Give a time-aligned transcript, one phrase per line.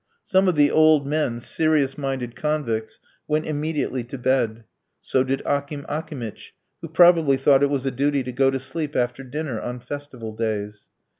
[0.23, 4.63] Some of the old men, serious minded convicts, went immediately to bed.
[4.99, 8.95] So did Akim Akimitch, who probably thought it was a duty to go to sleep
[8.95, 10.87] after dinner on festival days.